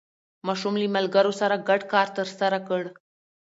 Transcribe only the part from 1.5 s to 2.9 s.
ګډ کار ترسره کړ